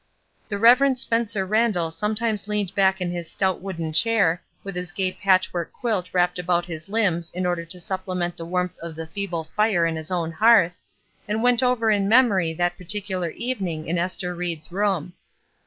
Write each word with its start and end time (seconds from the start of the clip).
The 0.49 0.57
Rev. 0.57 0.97
Spencer 0.97 1.45
Randall 1.45 1.91
sometimes 1.91 2.47
leaned 2.47 2.73
back 2.73 3.01
in 3.01 3.11
his 3.11 3.29
stout 3.29 3.61
wooden 3.61 3.93
chair, 3.93 4.41
with 4.63 4.75
his 4.75 4.91
gay 4.91 5.11
patchwork 5.11 5.71
quilt 5.71 6.09
wrapped 6.11 6.39
about 6.39 6.65
his 6.65 6.87
hmbs 6.87 7.31
in 7.35 7.45
order 7.45 7.65
to 7.65 7.79
supplement 7.79 8.35
the 8.35 8.45
warmth 8.47 8.79
of 8.79 8.95
the 8.95 9.05
feeble 9.05 9.43
fire 9.43 9.85
on 9.85 9.95
his 9.95 10.09
own 10.09 10.31
hearth, 10.31 10.79
and 11.27 11.43
went 11.43 11.61
over 11.61 11.91
in 11.91 12.09
memory 12.09 12.51
that 12.51 12.77
particular 12.79 13.29
evening 13.29 13.85
in 13.87 13.99
Ester 13.99 14.33
Ried's 14.33 14.71
room. 14.71 15.13